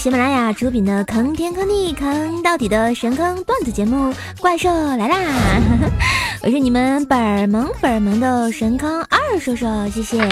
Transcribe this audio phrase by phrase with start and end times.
[0.00, 5.14] 喜马拉雅出品的坑天坑地坑到底的神坑段子节目《怪兽来啦》，
[6.42, 10.26] 我是你们本萌本萌的神坑二叔叔，谢谢。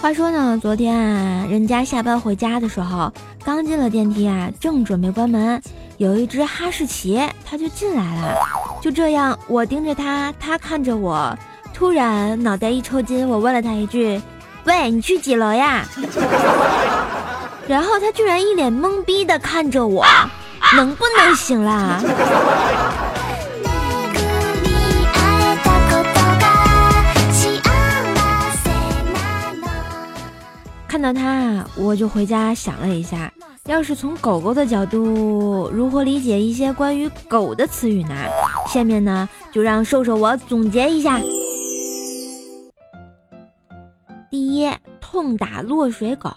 [0.00, 3.12] 话说呢，昨天啊，人家下班回家的时候，
[3.44, 5.60] 刚进了电梯啊，正准备关门，
[5.98, 8.38] 有一只哈士奇，它就进来了。
[8.80, 11.36] 就这样，我盯着它，它看着我。
[11.74, 14.18] 突然脑袋一抽筋，我问了他一句
[14.64, 15.84] ：“喂，你去几楼呀？”
[17.66, 20.04] 然后他居然一脸懵逼的看着我，
[20.76, 22.00] 能不能行啦？
[30.86, 33.32] 看到他，我就回家想了一下，
[33.66, 38.14] 要是从狗狗的角度，如何理解一些关于狗的词语呢？
[38.68, 41.18] 下面呢，就让瘦瘦我总结一下。
[45.14, 46.28] 痛打落水狗，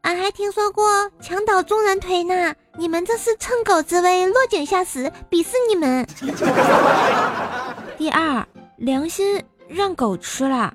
[0.00, 2.52] 俺还听说过墙倒众人推呢。
[2.76, 6.04] 你们这是趁狗之危，落井下石，鄙视你们。
[7.96, 8.44] 第二，
[8.76, 10.74] 良心让狗吃了，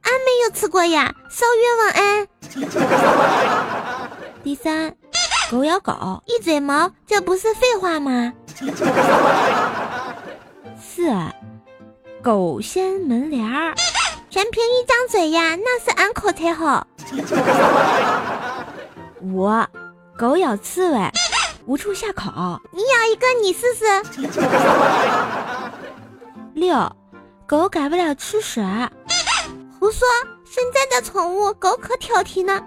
[0.00, 2.26] 俺没有吃过呀，烧冤枉案。
[4.42, 4.96] 第三，
[5.50, 8.32] 狗咬狗，一嘴毛，这不是废话吗？
[10.80, 11.12] 四，
[12.22, 13.74] 狗掀门帘儿。
[14.38, 16.86] 全凭一张嘴呀，那是俺口才好。
[19.20, 19.50] 五，
[20.16, 21.10] 狗咬刺猬，
[21.66, 22.30] 无处下口。
[22.70, 23.84] 你咬一个，你试试。
[26.54, 26.88] 六，
[27.48, 28.60] 狗改不了吃屎。
[29.80, 30.06] 胡说，
[30.44, 32.62] 现在的宠物狗可挑剔呢，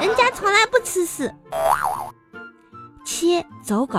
[0.00, 1.34] 人家从来不吃屎。
[3.04, 3.98] 七，走狗。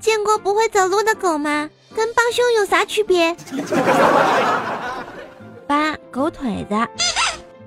[0.00, 1.68] 见过不会走路的狗吗？
[1.94, 3.36] 跟帮凶有啥区别？
[5.70, 6.74] 八狗腿子，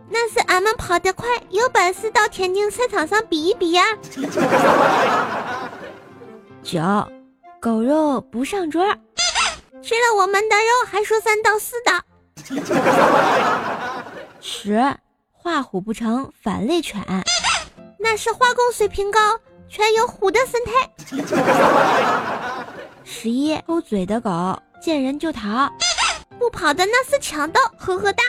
[0.09, 3.97] 那是俺们跑得快，有本事到田径赛场上比一比呀。
[6.61, 6.81] 九
[7.61, 8.85] 狗肉不上桌，
[9.81, 12.03] 吃了我们的肉还说三道四的。
[14.41, 14.97] 十
[15.31, 17.01] 画虎不成反类犬，
[17.97, 19.39] 那是画工水平高，
[19.69, 20.73] 却有虎的神态。
[23.05, 25.71] 十一偷嘴的狗见人就逃。
[26.43, 28.21] 不跑的那是强盗，呵呵哒。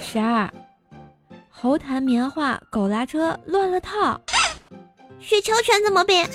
[0.00, 0.50] 十二，
[1.50, 4.18] 猴弹棉花，狗拉车，乱了套。
[5.20, 6.26] 雪橇犬怎么变？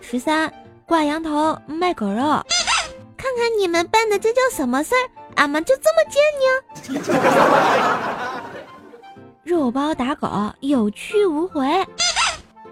[0.00, 0.50] 十三，
[0.86, 2.22] 挂羊头卖狗肉。
[3.14, 5.10] 看看你们办的这叫什么事儿？
[5.36, 6.48] 俺们就这么贱呢。
[9.44, 11.86] 肉包打狗，有去无回。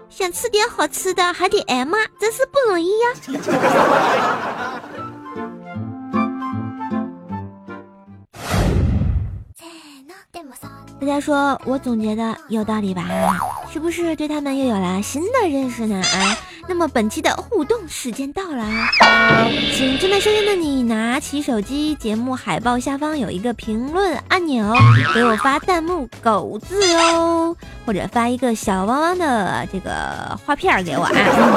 [0.09, 3.13] 想吃点好吃的，还得挨骂，真是不容易呀。
[11.01, 13.03] 大家说我总结的有道理吧？
[13.73, 15.95] 是不是对他们又有了新的认识呢？
[15.95, 16.37] 啊，
[16.69, 18.63] 那么本期的互动时间到了，
[19.75, 24.75] 请正在收听的你拿起手机，节目海报下方有一个评论按钮，
[25.15, 31.11] 给我发弹幕“狗”字哟，或者发一个小汪汪的这个画片给我啊，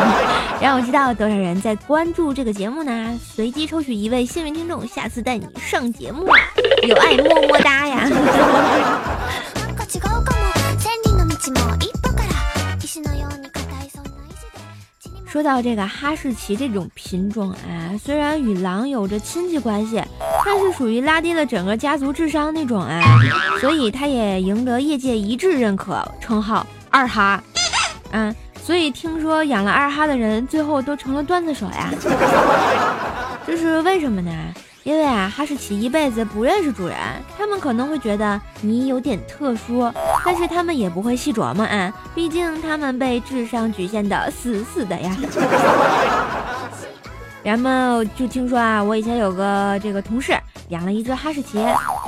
[0.58, 3.18] 让我知道多少人在关注这个节目呢？
[3.22, 6.28] 随机抽取一位幸运听众，下次带你上节目，
[6.88, 7.73] 有爱么么哒
[15.34, 20.00] 说到这个哈士奇这种品种啊，虽然与狼有着亲戚关系，
[20.44, 23.02] 但是属于拉低了整个家族智商那种啊，
[23.60, 27.42] 所以它也赢得业界一致认可称号“二哈”。
[28.14, 28.32] 嗯，
[28.62, 31.90] 所以听说养了二哈的人最后都成了段子手呀，
[33.44, 34.30] 这是为什么呢？
[34.84, 36.94] 因为啊，哈士奇一辈子不认识主人，
[37.38, 39.90] 他们可能会觉得你有点特殊，
[40.24, 45.16] 但是他们也不会细琢磨啊，毕竟他们被智商局限的死死的呀。
[47.42, 50.36] 然后就听说啊，我以前有个这个同事
[50.68, 51.58] 养了一只哈士奇，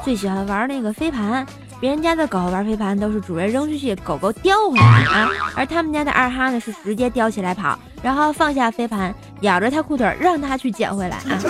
[0.05, 1.47] 最喜欢玩那个飞盘，
[1.81, 11.41] 别人家的狗玩飞盘都是主人扔出去，狗狗叼回来啊，而他们家的二哈呢是直接叼起来跑，然后放下飞盘，咬着他裤腿让他去捡回来啊！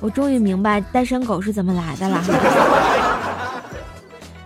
[0.00, 2.24] 我终于明白单身狗是怎么来的了。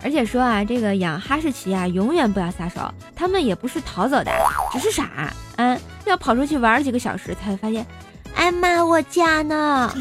[0.03, 4.31] 而且说啊，这个养哈士奇啊，永远不要撒手，它们也不是逃走的，
[4.73, 7.87] 只是傻，嗯，要跑出去玩几个小时才会发现，
[8.35, 9.91] 哎妈，我家呢。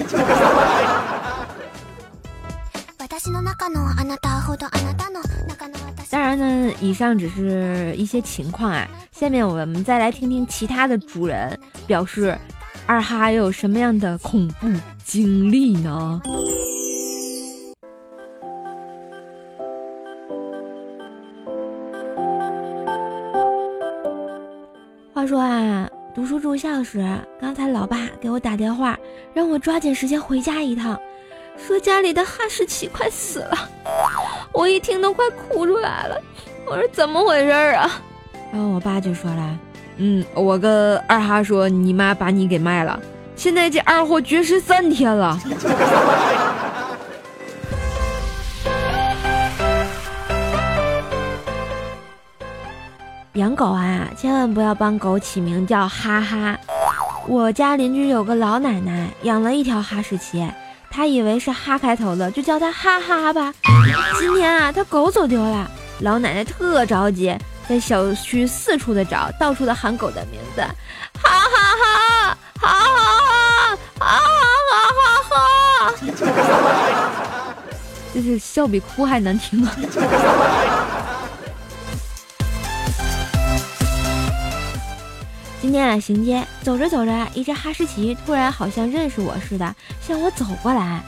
[6.10, 8.86] 当然呢，以上只是一些情况啊。
[9.12, 11.58] 下面我们再来听听其他的主人
[11.88, 12.38] 表示，
[12.94, 14.68] 二哈有什么样的恐怖
[15.04, 16.22] 经历呢？
[25.12, 27.04] 话说啊，读书住校时，
[27.42, 28.96] 刚才老爸给我打电话，
[29.34, 30.96] 让我抓紧时间回家一趟。
[31.58, 33.58] 说家里的哈士奇快死了，
[34.52, 36.22] 我一听都快哭出来了。
[36.68, 37.90] 我说怎么回事啊？
[38.52, 39.58] 然后我爸就说了
[39.98, 43.00] ：“嗯，我跟二哈说，你妈把你给卖了，
[43.36, 45.40] 现在这二货绝食三天了。
[53.34, 56.58] ”养狗啊，千万不要帮狗起名叫哈哈。
[57.28, 60.48] 我家邻居有个老奶奶养了一条哈士奇。
[60.92, 63.52] 她以为是哈开头的，就叫它哈哈吧。
[64.20, 65.68] 今天啊，他狗走丢了，
[66.02, 67.36] 老奶奶特着急，
[67.68, 71.48] 在小区四处的找，到处的喊狗的名字，哈哈
[71.82, 74.20] 哈，哈哈哈，哈哈
[74.70, 77.54] 哈哈哈，
[78.14, 79.76] 就是笑比哭还难听啊。
[85.62, 89.76] 今天啊，行街走着走着，一只哈士奇突然好像认识我似的，
[90.06, 91.02] 向我走过来。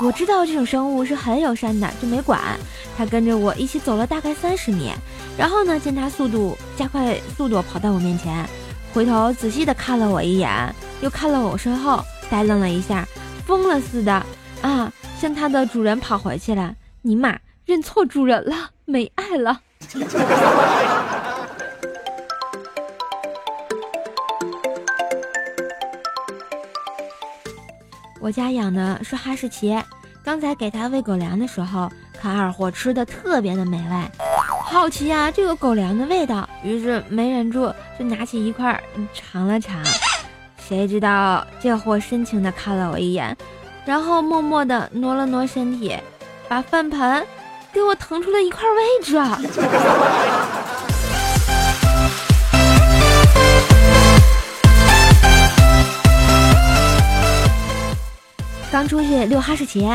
[0.00, 2.40] 我知道这种生物是很友善的，就没管。
[2.96, 4.92] 它跟着我一起走了大概三十米，
[5.36, 8.44] 然后呢，见它速度加快速度跑到我面前，
[8.92, 13.06] 回头仔细的看了我一眼，又看了我身后，呆愣了一下，
[13.46, 14.12] 疯了似的
[14.60, 16.74] 啊，向它的主人跑回去了。
[17.02, 19.60] 尼玛，认错主人了，没爱了。
[28.22, 29.76] 我家养的是哈士奇，
[30.22, 34.24] 刚才给它喂狗粮的时候，看二货吃的特别的美味，
[34.62, 38.80] 好奇呀这个狗粮的味道，于是没忍住就拿起一块
[39.12, 39.82] 尝了尝，
[40.56, 43.36] 谁知道这货深情的看了我一眼，
[43.84, 45.98] 然后默默的挪了挪身体，
[46.48, 47.26] 把饭盆
[47.72, 49.20] 给我腾出了一块位置。
[58.72, 59.86] 刚出去遛哈士奇，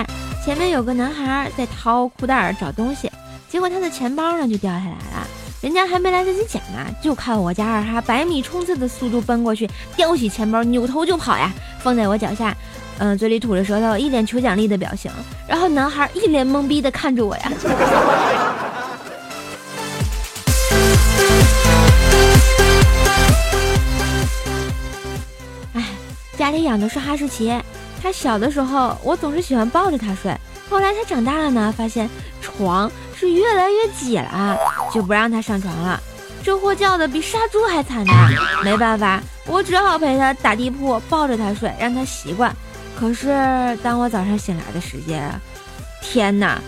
[0.46, 3.12] 前面有个男孩在掏裤袋找东西，
[3.50, 5.28] 结果他的钱包呢就掉下来了，
[5.62, 12.56] 人家还没来得及捡呢，就看我家二哈百米冲刺的速度奔过去，叼起钱包扭头就跑呀，放在我脚下，
[13.00, 15.12] 嗯，嘴里吐着舌头，一脸求奖励的表情，
[15.48, 17.52] 然后男孩一脸懵逼的看着我呀。
[25.74, 25.84] 哎，
[26.38, 27.52] 家里养的是哈士奇。
[28.02, 30.36] 他小的时候，我总是喜欢抱着他睡。
[30.70, 32.10] 后来他长大了呢，发现
[32.42, 34.58] 床是越来越挤了，
[34.94, 36.00] 就不让他上床了。
[36.44, 38.14] 这货叫的比杀猪还惨呢。
[38.64, 42.56] 没办法，我只好陪他打地铺，抱着他睡，让他习惯。
[43.00, 45.30] 可是当我早上醒来的时间，
[46.02, 46.60] 天哪，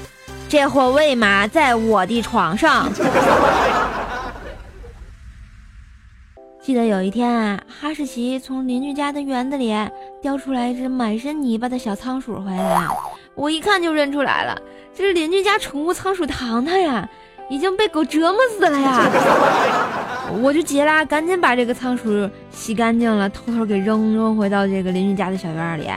[0.48, 2.92] 这货为嘛在我的床上？
[6.70, 9.74] 记得有一天啊，哈士奇从邻居家的园子里
[10.22, 12.88] 叼出来一只满身泥巴的小仓鼠回来，
[13.34, 14.56] 我一看就认出来了，
[14.94, 17.10] 这是邻居家宠物仓鼠糖糖呀，
[17.50, 19.10] 已经被狗折磨死了呀！
[20.44, 25.90] 我就急了，赶紧把这个仓鼠洗干净了，偷偷给扔扔回到这个邻居家的小院里。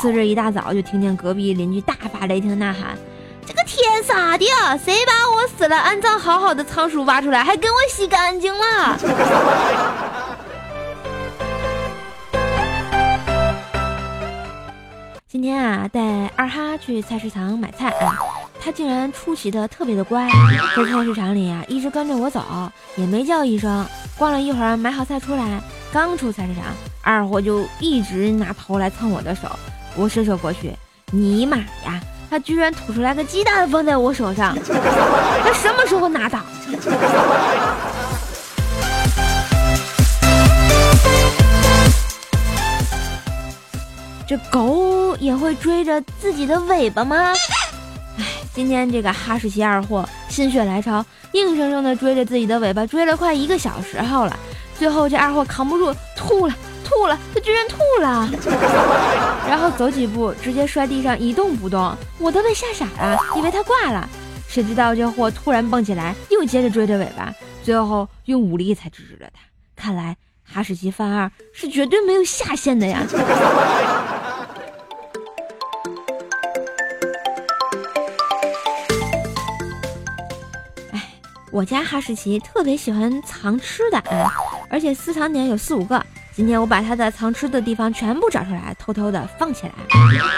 [0.00, 2.96] 次日一大早，就听见隔壁邻居大发雷霆呐喊。
[3.68, 4.46] 天杀的！
[4.82, 8.98] 谁把我死了安葬好好的仓鼠挖出来，还给我洗干净了？
[15.28, 16.00] 今天啊，带
[16.34, 17.92] 二哈去菜市场买菜，
[18.58, 20.26] 他竟然出奇的特别的乖，
[20.74, 22.42] 在菜市场里啊一直跟着我走，
[22.96, 23.84] 也没叫一声。
[24.16, 25.60] 逛了一会儿，买好菜出来，
[25.92, 26.64] 刚出菜市场，
[27.02, 29.42] 二货就一直拿头来蹭我的手，
[29.94, 30.72] 我伸手过去，
[31.12, 32.00] 尼玛呀！
[32.30, 34.54] 他居然吐出来个鸡蛋放在我手上，
[35.42, 36.38] 他什么时候拿的？
[44.26, 47.32] 这狗也会追着自己的尾巴吗？
[48.18, 54.36] 哎，今天这个哈士奇二货心血来潮，硬生生的追着自己的尾巴追了快一个小时后了，
[54.78, 56.54] 最后这二货扛不住吐了，
[56.88, 58.28] 吐了，他居然吐了，
[59.46, 64.08] 然后走几步直接摔地上一动不动，我都被吓傻了，以为他挂了，
[64.48, 69.40] 谁知道这货突然蹦起来，又接着追着尾巴，最后用武力才制止了他。
[69.76, 73.02] 看来哈士奇犯二是绝对没有下限的呀。
[81.50, 84.30] 我家哈士奇特别喜欢藏吃的啊，
[84.70, 86.04] 而且私藏点有四五个。
[86.38, 89.72] 今天我把它的藏吃的地方全部找出来，偷偷的放起来。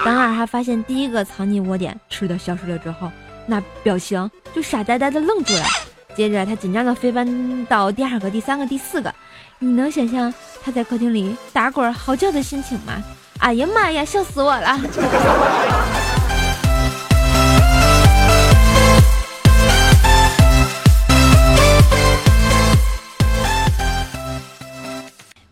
[0.03, 3.13] 当二哈发现第一个藏匿窝点吃的消失了之后，
[3.45, 5.65] 那表情就傻呆呆的愣住了。
[6.17, 9.15] 接着他紧张的飞奔到第二个、第三个、第四个。
[9.59, 10.33] 你能想象
[10.65, 12.95] 他在客厅里打滚嚎叫的心情吗？
[13.41, 14.81] 哎呀妈呀，笑死我了！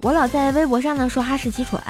[0.00, 1.80] 我老在微博上呢说哈士奇蠢，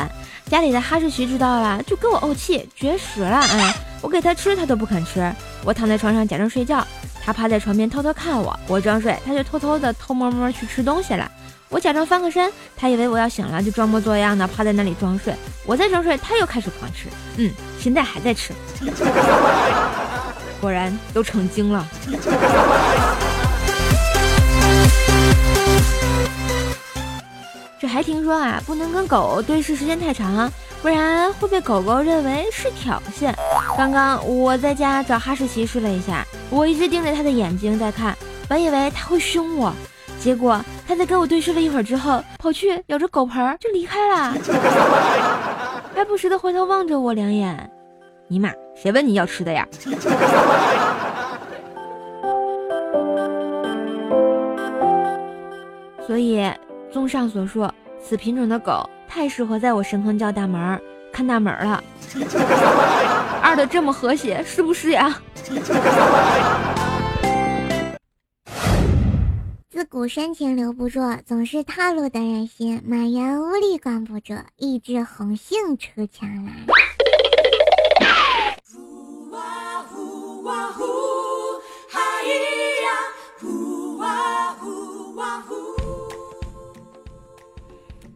[0.47, 3.37] 家里的哈士奇知道了就跟我怄气绝食了。
[3.37, 5.31] 哎，我给它吃它都不肯吃。
[5.63, 6.87] 我躺在床上假装睡觉，
[7.23, 8.59] 它趴在床边偷偷看我。
[8.67, 11.31] 我装睡，它就偷偷的偷摸摸去吃东西了。
[11.69, 15.35] 我假装翻个身，它以为我要醒了，就装模作样的趴在那里装睡。
[15.67, 17.09] 我在装睡，它又开始狂吃。
[17.37, 18.55] 嗯，现在还在吃。
[20.63, 21.87] 果然都成精了。
[27.89, 30.53] 这还听说啊，不能跟狗对视时间太长，
[30.83, 33.33] 不然会被狗狗认为是挑衅。
[33.79, 38.15] 刚刚我在家找哈士奇试了一下，我一直盯着它的眼睛在看，
[38.47, 39.73] 本以为它会凶我，
[40.21, 44.35] 结果它在跟我对视了一会儿之后，跑去咬着狗盆就离开了，
[45.95, 47.71] 还不时的回头望着我两眼。
[48.29, 49.67] 尼玛，谁问你要吃的呀？
[56.07, 56.53] 所以。
[56.91, 57.69] 综上所述，
[58.03, 60.81] 此品种的狗太适合在我神坑叫大门
[61.13, 61.83] 看大门了。
[63.43, 65.21] 二的这么和谐，是不是呀？
[69.71, 72.83] 自古深情留不住，总是套路得人心。
[72.85, 76.53] 满园屋里关不住，一枝红杏出墙来。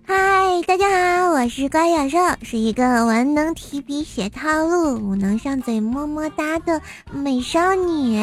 [0.05, 0.89] 嗨大家
[1.21, 6.81] 好，我是乖小兽，是一个文能提笔写套路，武能上嘴么么哒的
[7.13, 8.21] 美少女。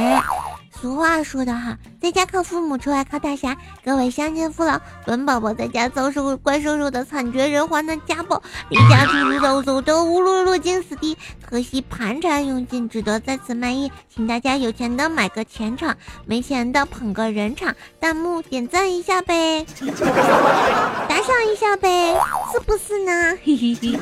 [0.81, 3.57] 俗话说得好，在家靠父母，出外靠大侠。
[3.83, 11.17] 各位乡亲父老，本宝宝在家遭受怪兽兽的惨绝人寰的家暴，离家出走，走得无路落进死地。
[11.45, 13.91] 可惜盘缠用尽，只得在此卖艺。
[14.07, 17.75] 请大家有钱的买个钱场，没钱的捧个人场。
[17.99, 19.65] 弹幕点赞一下呗，
[21.09, 22.15] 打赏一下呗，
[22.53, 23.37] 是不是呢？
[23.43, 23.99] 嘿嘿嘿。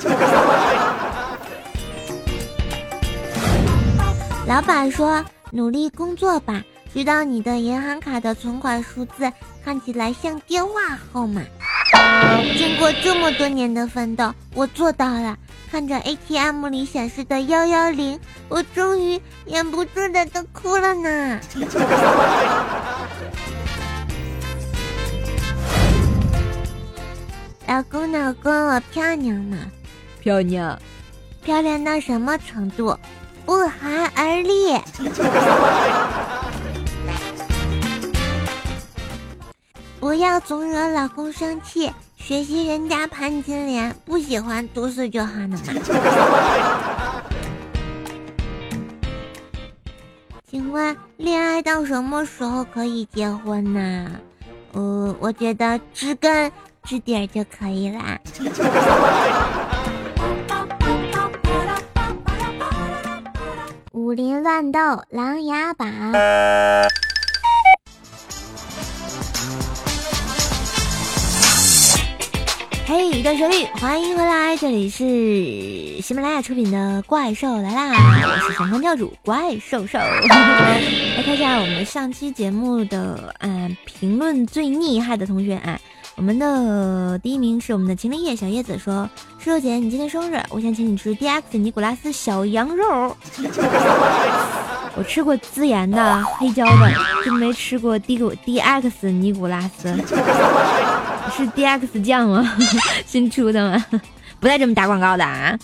[4.46, 5.26] 老板说。
[5.52, 6.64] 努力工作吧，
[6.94, 9.32] 直到你的银行卡的存款数字
[9.64, 10.72] 看起来像电话
[11.12, 11.42] 号码。
[12.58, 15.38] 经过这么多年的奋斗，我做到了。
[15.70, 21.40] 看着 ATM 里显示的幺幺零，我终于忍不住的都哭了呢。
[27.68, 29.58] 老公，老公，我漂亮吗？
[30.22, 30.80] 漂亮，
[31.44, 32.98] 漂亮到什么程度？
[33.48, 34.78] 不寒而栗，
[40.02, 41.90] 不要总惹老公生气。
[42.18, 45.58] 学习人家潘金莲，不喜欢毒死就好了嘛。
[50.52, 54.12] 请问恋爱到什么时候可以结婚呢？
[54.74, 56.52] 呃，我觉得知根
[56.84, 58.20] 知底就可以啦。
[64.08, 65.86] 武林乱斗，琅琊榜。
[72.86, 77.92] 嘿，段旋律，欢迎回来，这里是喜马拉雅出品的《怪兽来啦》，
[78.24, 79.98] 我是神坑教主怪兽兽。
[80.00, 85.78] 来看一下我们上期节目的嗯评论最厉害的同学啊。
[86.18, 89.08] 我们的第一名是我们的秦林叶小叶子说
[89.38, 93.16] ：“叔叔姐，你今天生日，我想请你吃 D X 尼古拉斯小羊肉。
[94.98, 96.92] 我吃过孜然的、黑椒的，
[97.24, 99.96] 就没吃过 D D X 尼古拉斯。
[101.38, 102.52] 是 D X 酱吗？
[103.06, 103.86] 新出的吗？
[104.40, 105.56] 不带这么打广告的啊！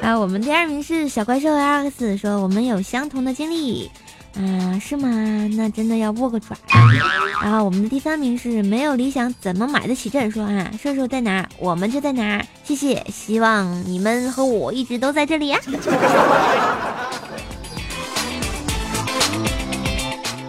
[0.00, 3.90] 啊，我们第二名是小怪兽 X 说：我们有相同的经历。”
[4.36, 5.08] 啊，是吗？
[5.56, 6.56] 那真的要握个爪。
[7.42, 10.30] 然后我们的第三名是没有理想怎么买得起朕？
[10.30, 12.44] 说啊，射手在哪，我们就在哪。
[12.64, 15.58] 谢谢，希望你们和我一直都在这里呀。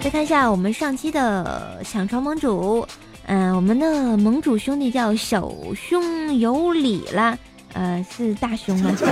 [0.02, 2.88] 再看一下我们上期的抢床盟主，
[3.26, 7.38] 嗯，我们的盟主兄弟叫小兄有礼啦。
[7.76, 8.90] 呃，是大胸吗？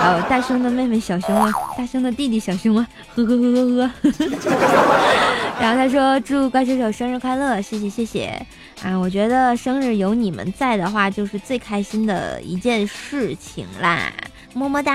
[0.00, 3.90] 哦，大胸的妹妹小胸啊，大胸的弟弟小胸啊，呵呵呵呵呵。
[5.60, 8.46] 然后他说祝怪兽手生日快乐，谢谢谢谢
[8.84, 8.96] 啊！
[8.96, 14.12] 我觉得生日有你们在的话，就是最开心的一件事情啦，
[14.54, 14.92] 么么哒！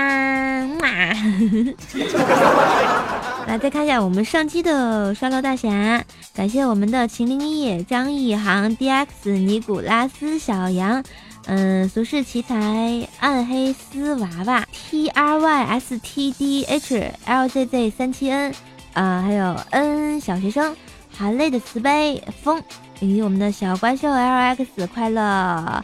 [3.46, 6.02] 来再看一下我们上期的刷楼大侠，
[6.34, 11.04] 感谢我们的秦灵一、张一航、DX、尼古拉斯、小杨。
[11.46, 18.54] 嗯，俗世奇才，暗黑丝娃娃，T R Y S T D H L Z Z 三七 N，
[18.94, 20.74] 啊，还有 N 小学生，
[21.14, 22.62] 含泪的慈悲风，
[23.00, 25.82] 以及我们的小怪兽 L X 快乐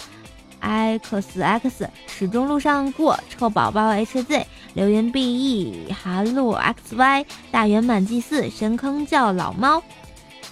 [0.60, 9.82] ，X X 始终路上过，臭宝宝 H Z 留言 B E 寒露 X Y 大圆满祭祀神坑叫老猫，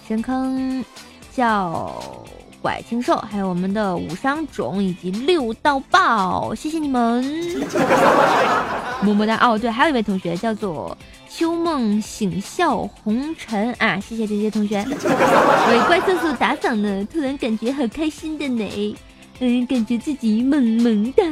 [0.07, 0.85] 神坑
[1.33, 1.99] 叫。
[2.61, 7.23] 拐青兽，还有我们的五伤种以及六道爆，谢谢你们，
[9.01, 9.57] 么么哒哦。
[9.57, 10.97] 对，还有一位同学叫做
[11.29, 18.97] 秋梦醒笑红尘啊，谢谢这些同学为怪兽兽打赏呢，突然感觉好开心的呢，
[19.39, 21.23] 嗯，感觉自己萌萌的。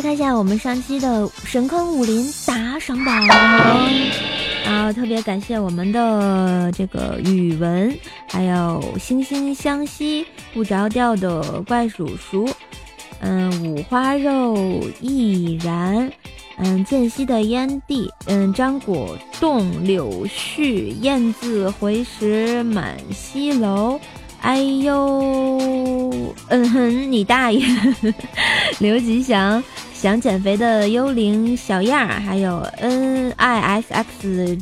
[0.00, 3.26] 看一下我们上期的神坑武林打赏榜，
[4.64, 7.94] 然后特别感谢我们的这个语文，
[8.28, 12.48] 还有惺惺相惜不着调的怪叔叔，
[13.20, 16.10] 嗯，五花肉亦然，
[16.56, 24.00] 嗯，间隙的烟蒂，嗯，张果冻柳絮，燕子回时满西楼，
[24.40, 25.20] 哎呦，
[26.48, 27.62] 嗯哼，你大爷，
[28.80, 29.62] 刘吉祥。
[29.92, 34.58] 想减肥的幽灵小样儿，还有 N I S X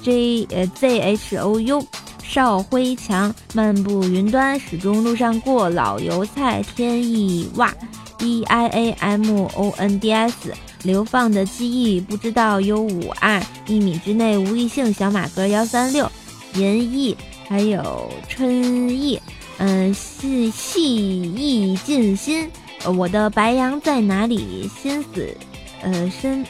[0.00, 1.84] J 呃 Z H O U
[2.22, 7.74] 邵辉强，漫步云端，始终路上过，老油菜天意袜
[8.20, 16.08] E I A M O N D S 流放的记忆，不知道 U 五二一米之内无异性，小马哥幺三六
[16.54, 17.16] 银翼，
[17.48, 19.20] 还有春意，
[19.58, 22.50] 嗯细细意尽心。
[22.96, 24.68] 我的白羊在哪里？
[24.68, 25.36] 心死，
[25.82, 26.44] 呃，深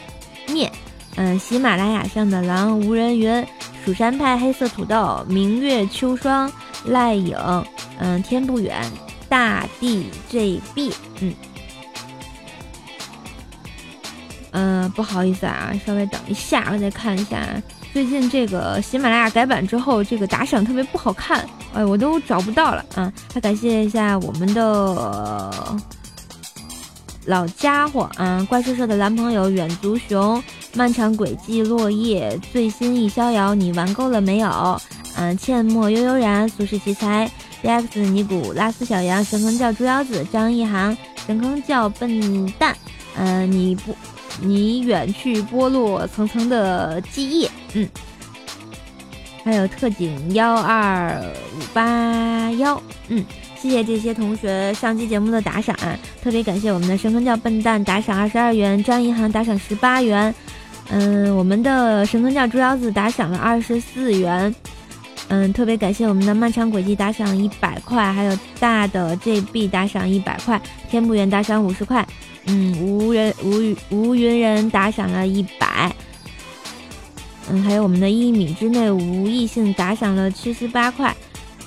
[0.48, 0.70] 灭。
[1.14, 3.46] 嗯，喜马拉雅上的狼无人云，
[3.84, 6.52] 蜀山派黑色土豆，明月秋霜，
[6.84, 7.36] 赖影，
[7.98, 8.84] 嗯，天不远，
[9.28, 11.34] 大地 JB，嗯，
[14.50, 17.38] 嗯，不好意思啊，稍微等一下，我再看一下。
[17.96, 23.10] 最近这个喜马拉雅改版之后，这个打赏特别不好看，哎，我都找不到了啊。
[23.32, 25.74] 还感谢一下我们的。
[27.24, 34.78] 老家伙，嗯，怪兽兽的男朋友远足熊，漫长轨迹落叶，最新一逍遥，你玩够了没有？
[35.16, 37.30] 嗯，阡陌悠悠然，俗世奇才
[37.62, 40.94] ，DX 尼古拉斯小羊，神坑叫猪腰子，张一航，
[41.26, 42.76] 神坑叫笨蛋，
[43.16, 43.96] 嗯，你不，
[44.40, 47.88] 你远去剥落层层的记忆，嗯，
[49.44, 51.20] 还有特警幺二
[51.58, 53.24] 五八幺，嗯。
[53.58, 55.74] 谢谢这些同学上期节目的打赏，
[56.22, 60.32] 特别感谢我们的神坑教笨蛋打赏二十二元，张银行打赏十八元，
[60.90, 64.54] 嗯，我们的神坑教猪腰子打赏了二十四元，
[65.28, 72.06] 嗯，特别感谢我们的漫长轨迹打赏一百块，还有大的 JB 打赏一百块，天不圆打赏五十块，
[72.46, 75.92] 嗯，无人无无云人打赏了一百，
[77.50, 81.14] 嗯，还有我们的一米之内无异性打赏了七十八块。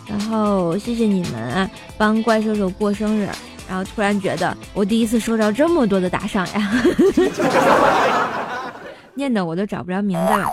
[0.07, 3.29] 然后谢谢你们啊，帮怪兽兽过生日。
[3.67, 6.71] 然后突然觉得我第一次收到这么多的打赏呀，
[9.13, 10.47] 念的我都找不着名字了。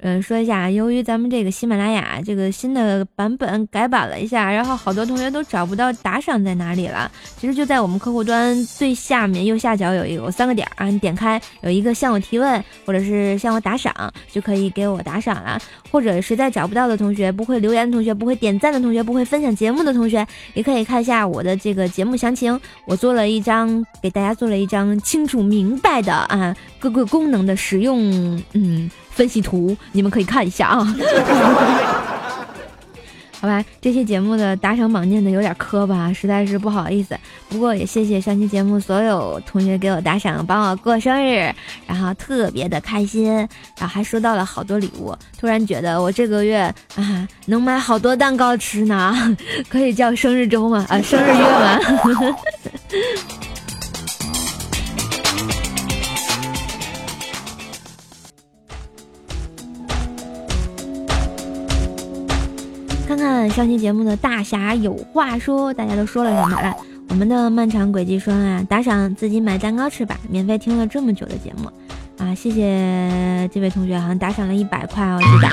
[0.00, 7.10] 嗯，说一下，由于咱们这个喜马拉雅这个新的版本改版了一下，然后好多同学都找不到打赏在哪里了。
[7.36, 13.92] 其实就在我们客户端最下面右下角有一有三个点啊，你点开有一个向我提问，或者是向我打赏，
[14.30, 15.60] 就可以给我打赏了。
[15.90, 22.58] 或者实在找不到的同学，不会留言的同学，不会点赞的同学，不会分享节目的同学，也可以看一下我的这个节目详情。
[22.86, 28.88] 我做了一张给大家做了一张清楚明白的啊各个功能的使用，嗯。
[29.18, 30.86] 分析图，你们可以看一下啊。
[33.40, 37.18] 好吧，这期节目的打赏榜念的有点磕巴，实在是不好意思。
[37.48, 41.52] 不过也谢谢上期节目所有同学给我打赏，帮我过生日，
[41.84, 43.32] 然后特别的开心，
[43.76, 45.12] 然后还收到了好多礼物。
[45.36, 46.62] 突然觉得我这个月
[46.94, 49.36] 啊能买好多蛋糕吃呢，
[49.68, 50.86] 可以叫生日周吗？
[50.88, 51.78] 啊，生日月吗？
[63.08, 66.60] 看看上期节目的大侠有话说，大家都说了什么？
[66.60, 66.76] 来，
[67.08, 71.70] 我们的漫长轨迹说啊，打赏自己买蛋糕吃吧，免费听了这么久的节目
[72.22, 75.48] 啊，谢谢这位同学，好像打赏了一百块，我记得。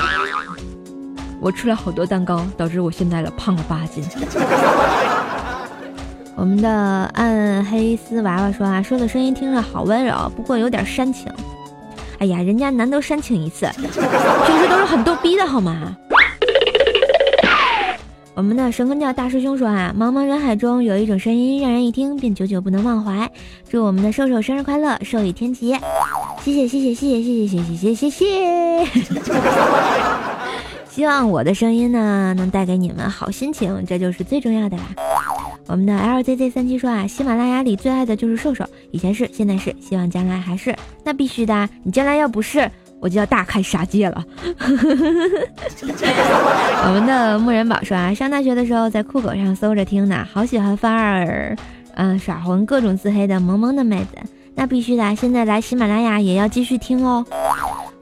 [1.40, 4.04] 我吃了好多蛋糕，导致我现在了胖了八斤。
[6.34, 6.70] 我们的
[7.14, 11.32] 暗黑丝娃娃说啊，说的声音听着好温柔，不过有点煽情。
[12.18, 15.96] 哎呀，人家难得煽情一次，平时都是很逗逼的好吗？
[18.36, 23.32] 我们的神坑教大师兄说啊，茫茫人海中有一种声音，让人一听便久久不能忘怀。
[23.66, 25.74] 祝我们的瘦瘦生日快乐，寿与天齐！
[26.42, 28.86] 谢谢谢谢谢谢谢谢谢谢谢谢。
[30.90, 34.84] 希望我的声音呢，能带给你们好心情，这就是最重要的啦。
[35.66, 40.76] 我们的 LZZ 三七说啊，喜马拉雅里最爱的就是瘦瘦，以前是，现在是，希望将来还是。
[41.02, 42.70] 那必须的，你将来要不是。
[43.00, 44.24] 我就要大开杀戒了。
[46.84, 51.56] 我们的木人宝说啊，上大学的时候在酷狗上搜着听呢，好喜欢范儿，
[51.94, 54.18] 嗯，耍混各种自黑的萌萌的妹子。
[54.54, 57.24] 那必须的，现在来喜马拉雅也要继续听哦。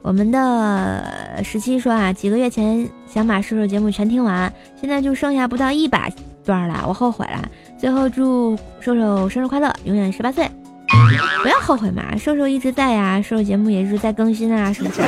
[0.01, 1.03] 我们的
[1.43, 6.09] 十七说啊，几个月前想把瘦瘦节目全听完，现在就剩下不到一百
[6.45, 7.43] 段了，我后悔了。
[7.77, 10.49] 最后祝瘦瘦生日快乐，永远十八岁。
[11.43, 15.01] 不要后悔嘛，瘦瘦一直在呀，瘦瘦节目也一直在更新啊，是不是？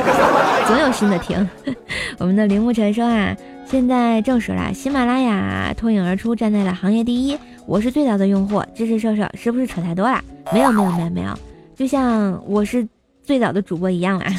[0.66, 1.48] 总有新的听。
[2.18, 3.34] 我们的铃木晨说啊，
[3.66, 7.36] 现在证实了，喜马拉雅脱颖而出，站在了行业第一。
[7.66, 10.20] 我是最早的用户，支持瘦瘦，是不是扯太多了？
[10.52, 11.38] 没有没有没有没有，
[11.76, 12.86] 就像我是
[13.22, 14.24] 最早的主播一样嘛。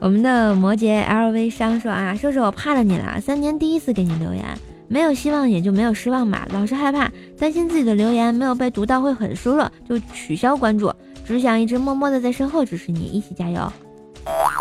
[0.00, 4.44] 我们的摩羯 LV 商说啊，瘦瘦我怕了你了，三年第一次给你留言。
[4.88, 10.90] 没有希望也就没有失望嘛，老是害怕，担心自己的留言没有被读到会很失落，就取消关注，
[11.26, 13.70] 只想一直默默的在身后支持你，一起加油。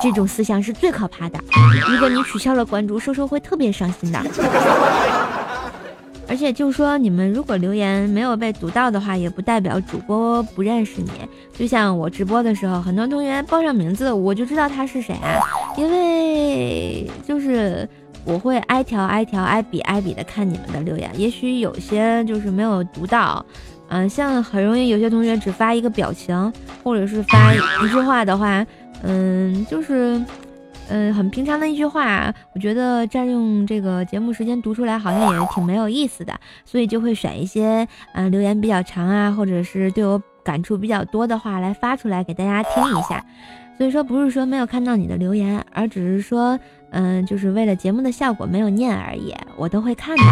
[0.01, 1.39] 这种思想是最可怕的，
[1.89, 4.21] 如果你取消了关注，瘦瘦会特别伤心的。
[6.29, 11.09] 而且就说你们如果留言没有被读到的话，也不代表主播不认识你。
[11.57, 15.39] 就像我直播的时候，很多同学报上名字，我就知道他是谁啊，
[15.77, 17.87] 因为就是。
[18.27, 23.43] 我会挨条挨条挨笔挨笔的看你们的留言，也许有些就是没有读到，
[23.87, 28.65] 嗯，像很容易有些同学只发一个表情，或者是发一句话的话，
[29.03, 30.21] 嗯，就是，
[30.89, 36.33] 嗯，很平常的一句话，我觉得占用这个节目时间读出来好像也挺没有意思的，
[36.65, 43.23] 所以就会选一些嗯留言比较长啊，或者是对我感触比较多的话来发出来给大家听一下。
[43.77, 46.59] 所以说不是说没有看到你的留言，而只是说。
[46.91, 50.23] 嗯，就是为了节目的效果没有念而已，我都会看的。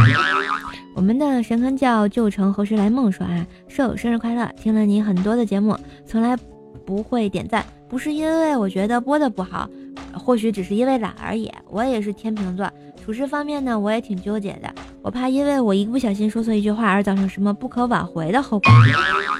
[0.95, 4.49] 我们的神坑叫旧城何时来梦说啊，舍友生日快乐！
[4.55, 6.37] 听了你很多的节目，从来
[6.85, 9.69] 不会点赞，不是因为我觉得播的不好，
[10.13, 11.51] 或许只是因为懒而已。
[11.69, 12.71] 我也是天秤座，
[13.03, 14.73] 处事方面呢，我也挺纠结的。
[15.01, 18.71] 我怕因为我一个不小心说错一句话而造成什么不可挽回的后果。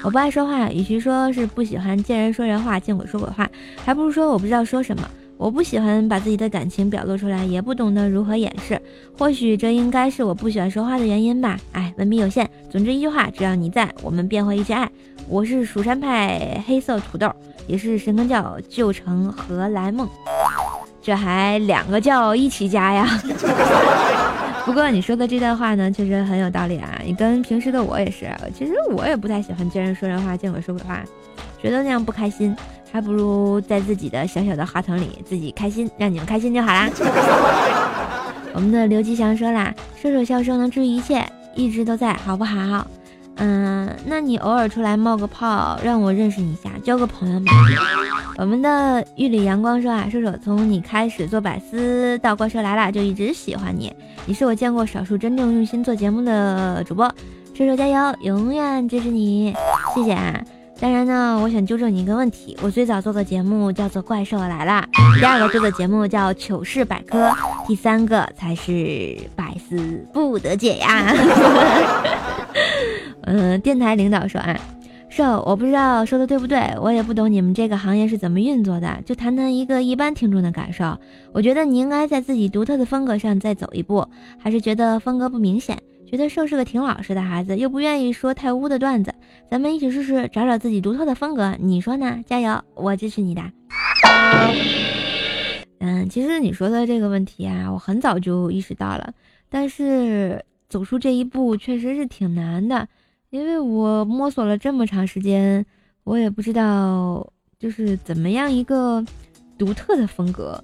[0.04, 3.48] 我不爱说话，与其说是不喜欢见人说人话，见鬼说鬼话，
[3.82, 5.08] 还不如说我不知道说什么。
[5.38, 8.80] 我不喜欢把自己的感情表露出来，也不懂得如何掩饰。
[9.18, 11.58] 或许这应该是我不喜欢说话的原因吧。
[11.72, 12.48] 哎，文笔有限。
[12.70, 14.90] 总之一句话，只要你在，我们便会一直爱。
[15.28, 17.30] 我是蜀山派黑色土豆，
[17.66, 20.08] 也是神坑教旧城何来梦。
[21.02, 23.06] 这还两个教一起加呀？
[24.64, 27.00] 不过你说的这段话呢，确实很有道理啊。
[27.04, 31.04] 你跟平时的我也是，其实我也不太喜欢见人说人话，见鬼说鬼话，
[31.62, 32.56] 觉得那样不开心。
[32.96, 36.88] 还不如在自己的小小的话筒里自己开心，让你们开心就好啦。
[38.54, 41.22] 我们的刘吉祥说啦：“射手笑声能治愈一切，
[41.54, 42.86] 一直都在，好不好？”
[43.36, 47.52] 嗯，那你偶尔出来冒个泡，让我认识你一下，交个朋友嘛。
[48.38, 53.92] 我们的玉里阳光说啊：“射手从你开始做百思到怪兽来了，就一直喜欢你，
[54.24, 57.14] 你是我见过少数真正用心做节目的主播。
[57.52, 59.54] 射手加油，永远支持你，
[59.94, 60.42] 谢谢啊。”
[60.78, 62.56] 当然呢，我想纠正你一个问题。
[62.60, 64.86] 我最早做的节目叫做《怪兽来了》，
[65.18, 67.28] 第二个做的节目叫《糗事百科》，
[67.66, 71.14] 第三个才是百思不得解呀。
[73.22, 74.54] 嗯， 电台领导说啊，
[75.08, 80.98] 瘦，我不知道说的对不对，我也不懂你们这个行业是怎么运作的，就谈谈一个一般听众的感受。
[81.32, 84.06] 我觉得你应该在自己独特的风格上再走一步，
[84.38, 89.12] 还是觉得风格不明显，觉得瘦是个挺老实的孩子，又不愿意说太污的段子。
[89.50, 92.20] 咱们一起试试，找找自己独特的风格，你说呢？
[92.26, 93.42] 加油，我支持你的。
[95.78, 99.12] 嗯，其实你说的这个问题啊，我很早就意识到了，
[99.50, 102.88] 但是走出这一步确实是挺难的。
[103.30, 105.66] 因为我摸索了这么长时间，
[106.04, 109.04] 我也不知道就是怎么样一个
[109.58, 110.62] 独特的风格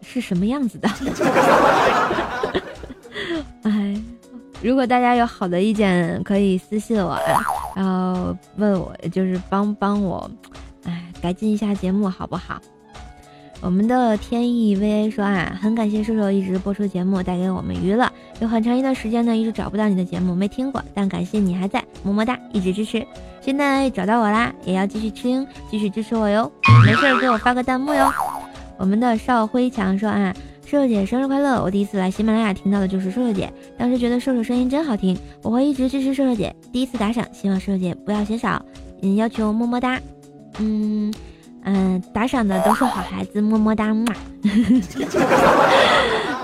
[0.00, 0.88] 是什么样子的。
[4.64, 7.20] 如果大家有好的意见，可以私信我啊，
[7.76, 10.30] 然后问我，就是帮帮我，
[10.84, 12.58] 哎，改进一下节目好不好？
[13.60, 18.10] 我们的天意 VA 说啊，很感谢瘦瘦一直播出节目，带给我们娱乐。
[18.40, 23.06] 有很长一段时间呢，一直找不到你的节目，没听过，但感谢你还在，么么哒，一直支持。
[23.42, 26.50] 现在找到我啦，也要继续听，继续支持我哟。
[26.86, 28.10] 没事给我发个弹幕哟。
[28.78, 30.34] 我们的邵辉强说啊，
[30.66, 31.62] 瘦瘦姐生日快乐！
[31.62, 36.54] 我第一次来喜马拉雅听到的就是瘦瘦姐，当时觉得瘦瘦声音真好听，我会一直支持瘦瘦姐。
[36.72, 38.64] 第一次打赏，希望瘦瘦姐不要嫌少，
[39.02, 40.00] 嗯，要求么么哒，
[40.58, 41.12] 嗯。
[41.66, 44.14] 嗯，打赏的都是好孩子，么么哒嘛。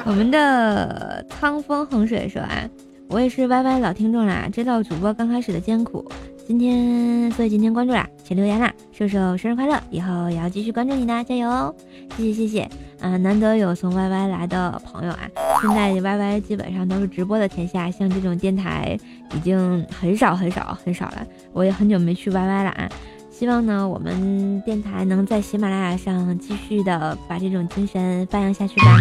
[0.07, 2.67] 我们的苍风横水说啊，
[3.09, 6.11] 我也是 Y Y 老听众啦，知道主播刚开始的艰苦，
[6.47, 11.75] 今天所以今天关注啦，请留言啦，瘦瘦生日快乐，以后也要继续关注你呢，加油哦，
[12.17, 15.21] 谢谢谢谢，嗯，难得有从 Y Y 来的朋友啊，
[15.63, 18.99] 现在 Y Y 基本上都是直播的天下，像这种电台
[19.35, 22.89] 已经很少很少很少了，我也很久没去 Y Y 了啊。
[23.31, 28.99] 希望呢，我们电台能在喜马拉雅上继续的把这种精神发扬下去吧。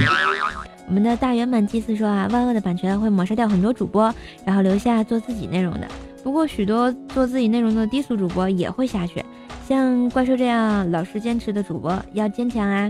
[0.88, 4.14] 我们的大圆满祭祀说啊，万恶的版权会抹杀掉很多主播，
[4.46, 5.88] 然后留下做自己内容的。
[6.24, 9.24] 不过许多做自己内容的低俗主播也会下去，
[9.68, 12.90] 像怪兽这样老实坚持的主播要坚强啊。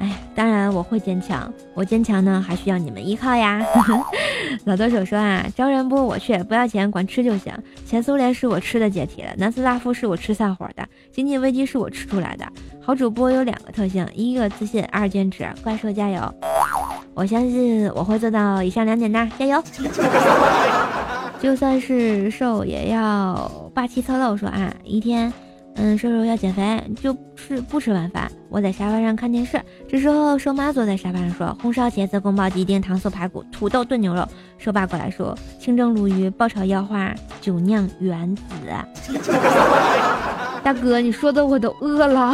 [0.00, 3.62] 哎，当然我会坚强，我坚强呢还需要你们依靠呀。
[4.64, 7.52] 老多手说啊，招人不我去，不要钱，管吃就行。
[7.84, 12.46] 前苏联是我吃的解体了，南斯拉夫是我吃散伙的，经济危机是我吃出来的。
[12.80, 15.46] 好主播有两个特性，一个自信，二坚持。
[15.62, 16.34] 怪兽加油，
[17.12, 19.62] 我相信我会做到以上两点的，加油。
[21.38, 25.30] 就算是瘦也要霸气侧漏说啊，一天。
[25.76, 28.30] 嗯，瘦瘦要减肥，就吃不吃晚饭。
[28.50, 34.26] 我在沙发上看电视，这时候瘦妈坐在沙发上说：“红烧茄子、宫保鸡丁、糖醋排骨、土豆炖牛肉。”
[34.58, 38.42] 瘦爸过来说：“清蒸鲈鱼、爆炒腰花、酒酿圆子。
[40.62, 42.32] ”大哥，你说的我都饿了。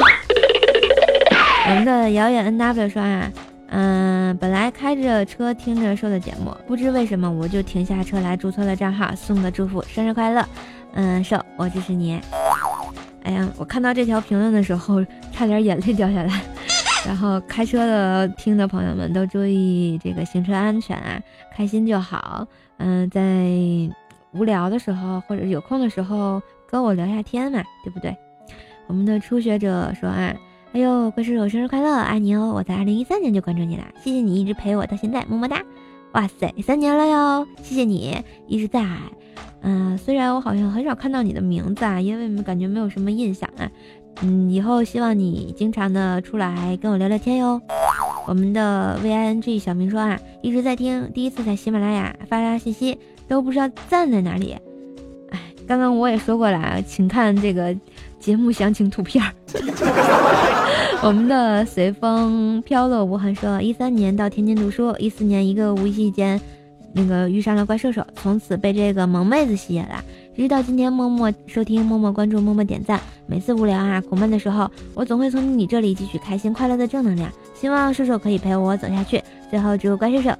[1.68, 3.30] 我们的遥远 N W 说啊，
[3.68, 10.44] 嗯，本来开着车听着瘦的节目，不知为什么我就停下车来注册了账号，送个祝福，生日快乐。
[10.94, 12.20] 嗯，瘦，我支持你。
[13.26, 16.40] 哎呀，我看到这条评论的时候，差点眼泪掉下来。
[17.04, 21.20] 然后开车的听的朋友们都注意这个行车安全啊，
[21.52, 22.46] 开心就好。
[22.76, 23.48] 嗯，在
[24.32, 28.16] 无聊的时候或者有空的时候跟我聊下天嘛，对不对？
[28.86, 30.32] 我们的初学者说啊，
[30.72, 32.52] 哎呦，怪叔叔生日快乐，爱你哦！
[32.54, 35.60] 我在二零一三年就关注你了，谢谢你一直陪我到现在，么么哒。
[36.12, 38.86] 哇塞，三年了哟，谢谢你一直在。
[39.62, 43.68] 嗯，虽然我好像很少看到你的名字啊，因为感觉没有什么印象啊。
[44.22, 47.60] 嗯，以后希望你经常的出来跟我聊聊天哟。
[48.26, 54.56] 我们的 V I N G 小明说啊，一直在听，第一次在喜马拉雅发发信息都不知道赞在哪里。
[55.30, 57.76] 哎，刚刚我也说过了，请看这个
[58.18, 59.22] 节目详情图片。
[61.02, 66.40] 我们的随风飘落无痕说，一三年到天津读书，一四年一个无意间。
[66.96, 70.02] 那个遇上了怪兽手，从此被这个萌妹子吸引了，
[70.34, 72.98] 直到今天默默收听、默默关注、默默点赞。
[73.26, 77.30] 每次无聊啊、苦闷的时候，我总会从你这里汲取开心快乐的正能量。
[77.54, 79.22] 希望兽兽可以陪我走下去。
[79.50, 80.30] 最后祝怪兽手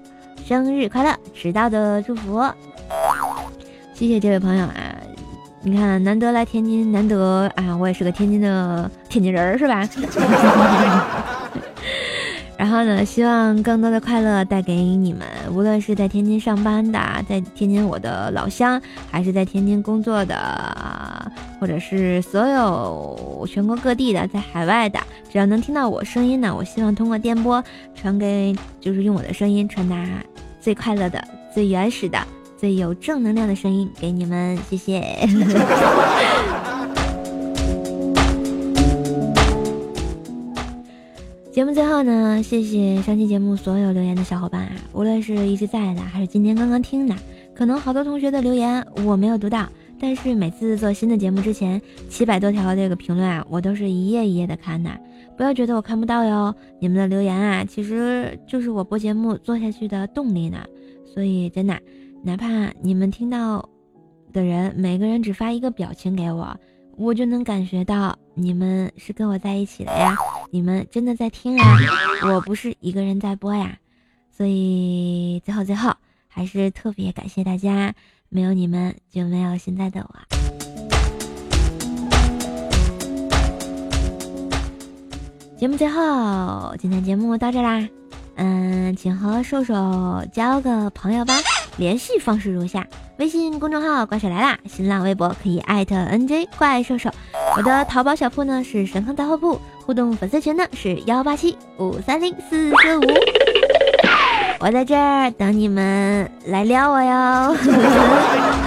[0.47, 2.43] 生日快乐，迟到的祝福。
[3.93, 4.97] 谢谢这位朋友啊，
[5.61, 9.87] 你看难得来天津，难得啊，我也是个天津的天津人儿是吧？
[12.57, 24.99] 然后呢，希望更多的快乐带给你们，无论是在天津上班的，在天津我的老乡，还是在天津工作的，或者是所有全国各地的，在海外的，
[25.31, 27.63] 只要能听到我声音呢，我希望通过电波
[27.95, 29.97] 传给，就是用我的声音传达
[30.59, 31.23] 最快乐的、
[31.55, 32.19] 最原始的、
[32.57, 35.29] 最有正能量的声音给你们，谢谢。
[41.57, 47.17] 节目最后呢，谢谢上期节目所有留言的小伙伴啊，无论是一直在的，还是今天刚刚听的，
[47.55, 49.67] 可能好多同学的留言我没有读到，
[49.99, 54.91] 但是每次做新的节目之前，七百多条这个评论啊，我都是一页一页的看的。
[55.35, 60.59] 不要觉得我看不到哟，你们的留言啊，其实就是我播节目做下去的动力呢。
[61.07, 61.81] 所以真的，
[62.23, 63.67] 哪怕你们听到
[64.31, 66.55] 的人每个人只发一个表情给我，
[66.99, 70.15] 我就能感觉到你们是跟我在一起的呀，
[70.51, 71.79] 你们真的在听啊，
[72.25, 73.79] 我不是一个人在播呀。
[74.31, 75.91] 所以最后最后，
[76.29, 77.95] 还是特别感谢大家，
[78.29, 80.15] 没有你们就没有现在的我。
[85.57, 87.89] 节目最后，今天节目到这啦，
[88.35, 91.33] 嗯，请和瘦瘦交个朋友吧。
[91.77, 92.87] 联系方式如下：
[93.19, 97.11] 微信公众号“怪兽来啦”，新浪微博可以艾特 NJ 怪兽兽。
[97.57, 103.03] 我的淘宝小铺呢是神坑杂货铺，互动粉丝群呢是幺八七五三零四四五。
[104.59, 107.57] 我在这儿等你们来撩我哟。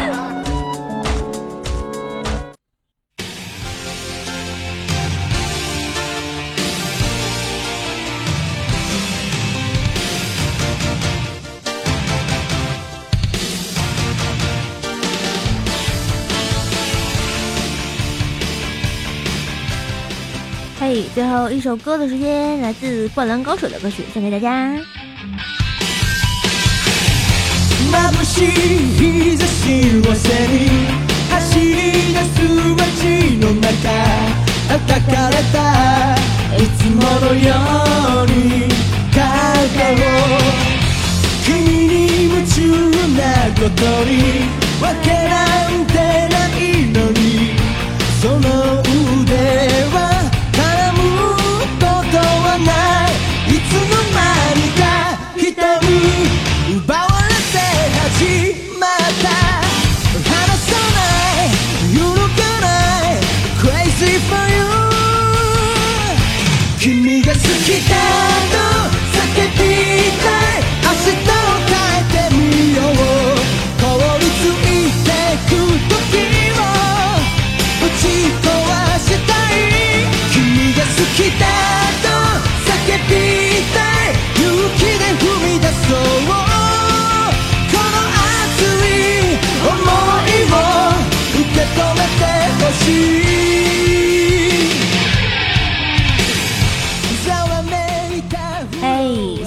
[21.14, 24.74] 最后一首歌的时间，来自《灌篮高手》的歌曲，送给大家。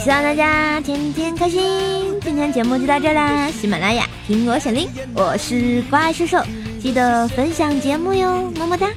[0.03, 1.63] 希望大家天天开心。
[2.23, 6.45] 今天节目就到这啦，喜马拉雅苹果小铃，我是怪兽兽，
[6.83, 8.89] 记得分享节目哟，么么哒。